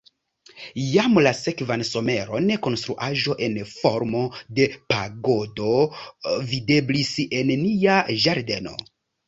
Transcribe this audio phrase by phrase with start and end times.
[0.83, 4.23] Jam la sekvan someron konstruaĵo en formo
[4.61, 5.77] de pagodo
[6.51, 8.79] videblis en nia ĝardeno.